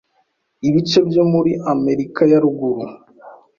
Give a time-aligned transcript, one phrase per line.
[0.67, 2.83] Ibice byo muri Amerika ya ruguru